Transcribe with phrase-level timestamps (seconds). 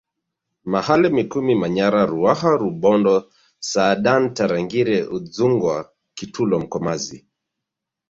[0.71, 3.15] Mahale Mikumi Manyara Ruaha Rubondo
[3.71, 7.27] saadan Tarangire Udzungwa Kitulo Mkomazi